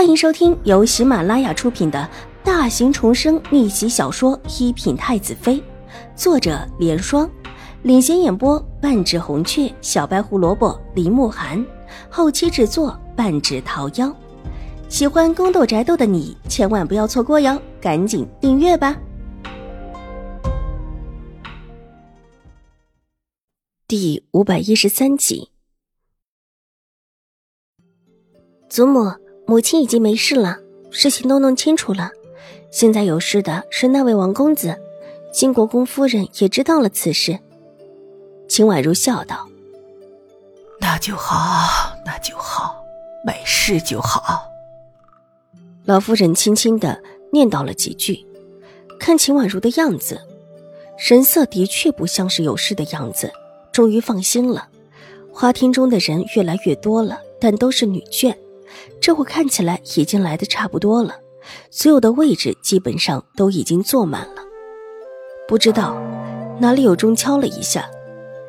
[0.00, 2.08] 欢迎收听由喜马拉雅出品的
[2.42, 5.56] 大型重生逆袭小说《一品太子妃》，
[6.16, 7.30] 作者：莲霜，
[7.82, 11.62] 领衔演播：半指红雀、小白胡萝卜、林慕寒，
[12.08, 14.10] 后期制作：半指桃夭。
[14.88, 18.98] 喜欢宫斗宅斗的你千万不要错过哟，赶紧订阅吧！
[23.86, 25.50] 第五百一十三集，
[28.70, 29.12] 祖母。
[29.50, 30.60] 母亲已经没事了，
[30.92, 32.12] 事情都弄清楚了。
[32.70, 34.80] 现在有事的是那位王公子，
[35.32, 37.36] 新国公夫人也知道了此事。
[38.48, 39.48] 秦婉如笑道
[40.78, 42.80] ：“那就好，那就好，
[43.24, 44.44] 没事就好。”
[45.84, 48.24] 老夫人轻轻的念叨了几句，
[49.00, 50.20] 看秦婉如的样子，
[50.96, 53.32] 神色的确不像是有事的样子，
[53.72, 54.68] 终于放心了。
[55.32, 58.32] 花厅中的人越来越多了，但都是女眷。
[59.00, 61.16] 这会看起来已经来的差不多了，
[61.70, 64.42] 所有的位置基本上都已经坐满了。
[65.48, 65.96] 不知道
[66.58, 67.88] 哪里有钟敲了一下，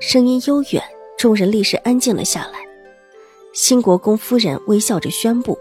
[0.00, 0.82] 声音悠远，
[1.16, 2.58] 众人立时安静了下来。
[3.54, 5.58] 新国公夫人微笑着宣布：“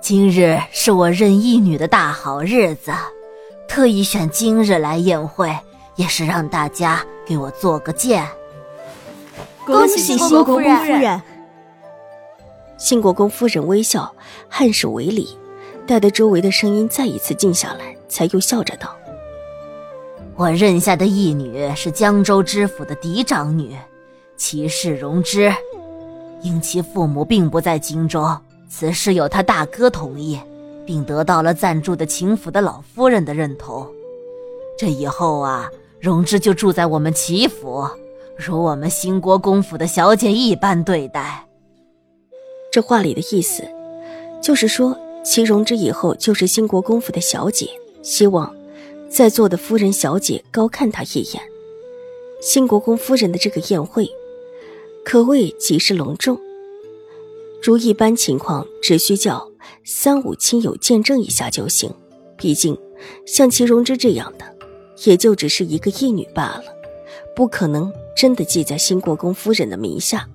[0.00, 2.92] 今日是我认义女的大好日子，
[3.68, 5.54] 特意选今日来宴会，
[5.96, 8.26] 也是让大家给我做个见。
[9.66, 11.20] 恭喜新国公夫人！”
[12.80, 14.10] 兴国公夫人微笑，
[14.50, 15.28] 颔首为礼，
[15.86, 18.96] 待得周围的声音再一次静下来，才又笑着道
[20.34, 23.76] ：“我认下的义女是江州知府的嫡长女，
[24.38, 25.52] 齐氏荣之。
[26.40, 28.26] 因其父母并不在荆州，
[28.66, 30.40] 此事有他大哥同意，
[30.86, 33.86] 并得到了暂住的秦府的老夫人的认同。
[34.78, 35.68] 这以后啊，
[36.00, 37.86] 荣之就住在我们齐府，
[38.38, 41.44] 如我们兴国公府的小姐一般对待。”
[42.70, 43.64] 这话里的意思，
[44.40, 47.68] 就是说齐容之以后就是兴国公府的小姐，
[48.02, 48.54] 希望
[49.08, 51.42] 在座的夫人小姐高看他一眼。
[52.40, 54.08] 兴国公夫人的这个宴会，
[55.04, 56.40] 可谓极是隆重。
[57.62, 59.50] 如一般情况，只需叫
[59.84, 61.92] 三五亲友见证一下就行。
[62.38, 62.78] 毕竟
[63.26, 64.44] 像齐容之这样的，
[65.04, 66.64] 也就只是一个义女罢了，
[67.36, 70.26] 不可能真的记在兴国公夫人的名下，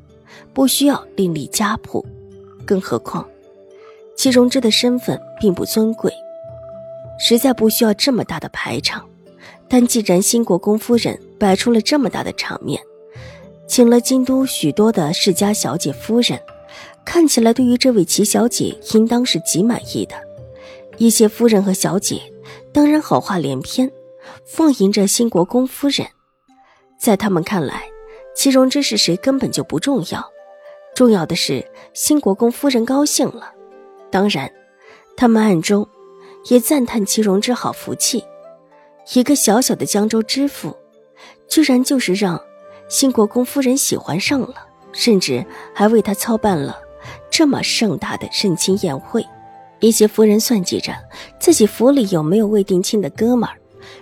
[0.54, 2.06] 不需要另立家谱。
[2.66, 3.26] 更何况，
[4.16, 6.12] 齐荣之的身份并不尊贵，
[7.20, 9.08] 实在不需要这么大的排场。
[9.68, 12.82] 但既然新国公夫人摆出了这么大的场面，
[13.68, 16.40] 请了京都许多的世家小姐夫人，
[17.04, 20.16] 看起来对于这位齐小姐应当是极满意的。
[20.98, 22.22] 一些夫人和小姐
[22.72, 23.92] 当然好话连篇，
[24.46, 26.08] 奉迎着新国公夫人。
[27.00, 27.84] 在他们看来，
[28.36, 30.35] 齐荣之是谁根本就不重要。
[30.96, 31.64] 重要的是，
[31.94, 33.52] 新国公夫人高兴了。
[34.10, 34.50] 当然，
[35.18, 35.86] 他们暗中
[36.46, 38.24] 也赞叹祁荣之好福气，
[39.14, 40.74] 一个小小的江州知府，
[41.50, 42.42] 居然就是让
[42.88, 44.56] 新国公夫人喜欢上了，
[44.94, 46.80] 甚至还为他操办了
[47.30, 49.26] 这么盛大的盛亲宴会。
[49.82, 50.94] 一些夫人算计着
[51.42, 53.58] 自己府里有没有未定亲的哥们儿，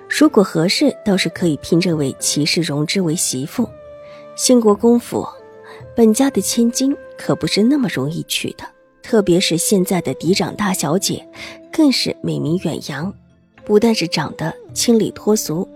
[0.08, 3.68] 如果合适，倒是可以聘这位齐氏荣之为媳妇。
[4.36, 5.28] 新国公府。
[5.96, 8.64] 本家的千金可不是那么容易娶的，
[9.04, 11.28] 特别是现在的嫡长大小姐，
[11.72, 13.14] 更是美名远扬。
[13.64, 15.68] 不但是长得清丽脱俗，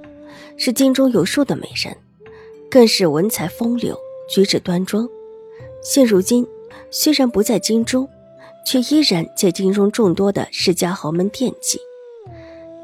[0.57, 1.95] 是京中有数的美人，
[2.69, 3.95] 更是文采风流，
[4.27, 5.07] 举止端庄。
[5.81, 6.45] 现如今
[6.89, 8.09] 虽然不在京中，
[8.65, 11.79] 却依然在京中众多的世家豪门惦记。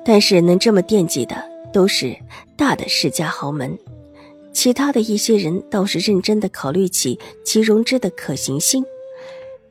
[0.06, 1.36] 但是能这么惦记的，
[1.74, 2.16] 都是
[2.56, 3.78] 大的世家豪门。
[4.53, 8.86] 其他的一些人倒是认真的考虑起齐容之的可行性。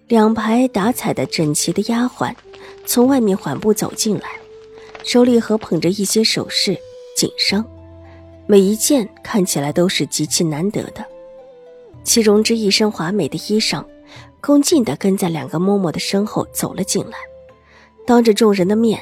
[0.09, 2.35] 两排打彩的整齐的丫鬟
[2.85, 4.29] 从外面缓步走进来，
[5.05, 6.77] 手里合捧着一些首饰、
[7.17, 7.65] 锦裳，
[8.47, 11.07] 每一件看起来都是极其难得的。
[12.05, 13.83] 齐容之一身华美的衣裳，
[14.41, 17.17] 恭敬地跟在两个嬷嬷的身后走了进来，
[18.05, 19.01] 当着众人的面，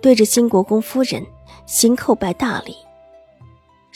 [0.00, 1.26] 对着新国公夫人
[1.66, 2.74] 行叩拜大礼。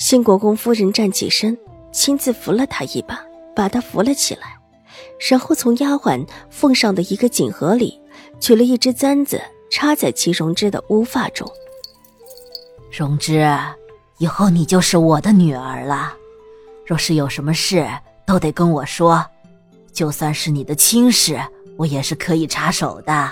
[0.05, 1.57] 新国公夫人站起身，
[1.93, 4.59] 亲自扶了他一把，把他扶了起来，
[5.31, 8.03] 然后从丫鬟奉上的一个锦盒里
[8.41, 9.41] 取了一只簪子，
[9.71, 11.49] 插在齐荣之的乌发中。
[12.91, 13.49] 荣之，
[14.19, 16.13] 以后你就是我的女儿了，
[16.85, 17.89] 若是有什么事，
[18.27, 19.25] 都得跟我说，
[19.93, 21.41] 就算是你的亲事，
[21.77, 23.31] 我也是可以插手的。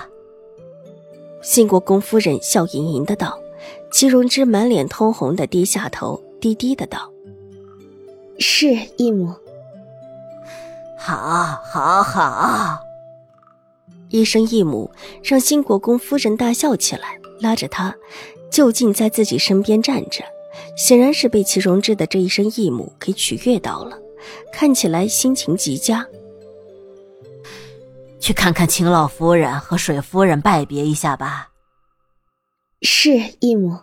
[1.43, 3.37] 新国公夫人笑盈盈的道，
[3.91, 6.17] 齐荣之满脸通红的低下头。
[6.41, 7.09] 低低的道
[8.39, 9.33] ：“是义母。”
[10.97, 12.79] 好，好，好。
[14.09, 14.91] 一声义母，
[15.23, 17.95] 让新国公夫人大笑起来，拉着他
[18.51, 20.25] 就近在自己身边站着，
[20.75, 23.97] 显然是被齐荣之的这一声义母给取悦到了，
[24.51, 26.05] 看起来心情极佳。
[28.19, 31.49] 去看看秦老夫人和水夫人，拜别一下吧。
[32.81, 33.79] 是义母。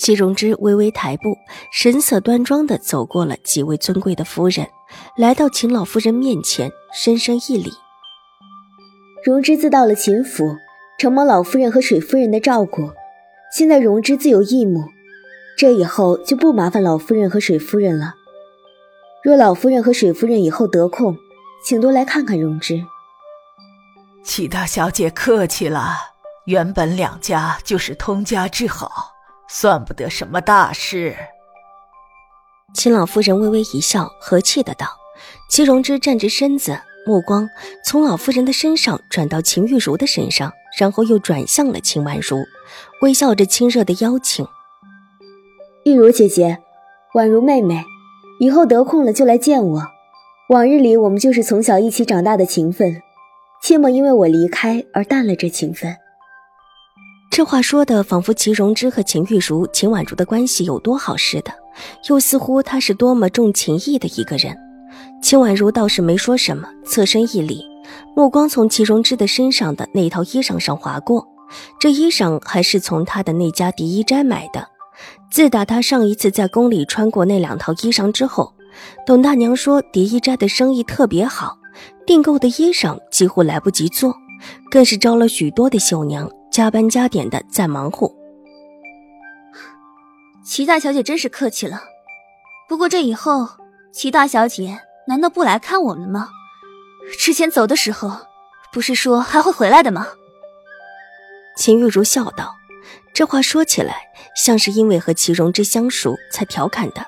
[0.00, 1.36] 齐荣之微微抬步，
[1.70, 4.66] 神色端庄地走过了几位尊贵的夫人，
[5.14, 7.70] 来到秦老夫人面前，深深一礼。
[9.22, 10.56] 荣之自到了秦府，
[10.98, 12.90] 承蒙老夫人和水夫人的照顾，
[13.54, 14.84] 现在荣之自有义母，
[15.58, 18.14] 这以后就不麻烦老夫人和水夫人了。
[19.22, 21.14] 若老夫人和水夫人以后得空，
[21.62, 22.82] 请多来看看荣之。
[24.24, 25.92] 齐大小姐客气了，
[26.46, 29.19] 原本两家就是通家之好。
[29.52, 31.16] 算不得什么大事。
[32.72, 34.86] 秦老夫人微微一笑，和气的道
[35.50, 37.48] ：“齐荣之站直身子，目光
[37.84, 42.44] 从老夫人的身上转到秦玉茹的身上，然后又转向了秦婉如，
[43.02, 44.46] 微笑着亲热的邀请
[45.84, 46.58] ：‘玉茹姐姐，
[47.14, 47.84] 婉如妹妹，
[48.38, 49.82] 以后得空了就来见我。
[50.50, 53.02] 往日里我们就是从小一起长大的情分，
[53.60, 55.96] 切莫因为我离开而淡了这情分。’”
[57.30, 61.52] 这话说的仿佛齐荣之和秦玉茹、秦婉如的关系有多好似的，
[62.08, 64.56] 又似乎他是多么重情义的一个人。
[65.22, 67.64] 秦婉如倒是没说什么，侧身一礼，
[68.16, 71.24] 目光从齐荣之的身上的那套衣裳上划过。
[71.78, 74.66] 这衣裳还是从他的那家狄衣斋买的。
[75.30, 78.52] 自打他上一次在宫里穿过那两套衣裳之后，
[79.06, 81.56] 董大娘说狄衣斋的生意特别好，
[82.04, 84.12] 订购的衣裳几乎来不及做，
[84.68, 86.28] 更是招了许多的绣娘。
[86.50, 88.12] 加班加点的在忙活，
[90.44, 91.84] 齐大小姐真是客气了。
[92.68, 93.48] 不过这以后，
[93.92, 96.28] 齐大小姐难道不来看我们吗？
[97.18, 98.10] 之前走的时候，
[98.72, 100.08] 不是说还会回来的吗？
[101.56, 102.56] 秦玉茹笑道，
[103.14, 104.02] 这话说起来
[104.34, 107.06] 像是因为和齐荣之相熟才调侃的，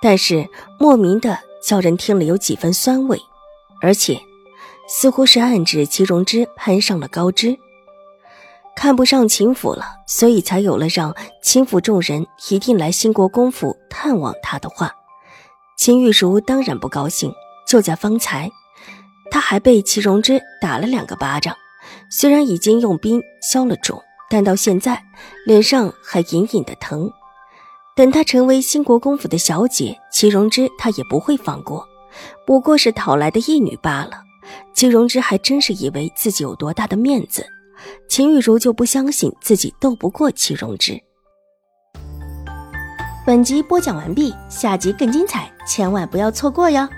[0.00, 0.48] 但是
[0.78, 3.20] 莫名的叫人听了有几分酸味，
[3.82, 4.20] 而且
[4.88, 7.58] 似乎是暗指齐荣之攀上了高枝。
[8.78, 14.94] 看不上秦府了，所以才有了让秦府众人一定来兴国公府探望他的话。
[15.76, 17.34] 秦玉茹当然不高兴。
[17.66, 18.48] 就在方才，
[19.32, 21.56] 他还被齐荣之打了两个巴掌，
[22.08, 25.02] 虽然已经用冰消了肿，但到现在
[25.44, 27.10] 脸上还隐隐的疼。
[27.96, 31.84] 等他成为兴国公府的小姐，齐荣之他也不会放过。
[32.46, 34.22] 不过是讨来的义女罢了。
[34.72, 37.44] 齐荣之还真是以为自己有多大的面子。
[38.08, 41.00] 秦玉茹就不相信自己斗不过齐荣之。
[43.26, 46.88] 本集播讲完毕，下集更精彩，千万不要错过哟。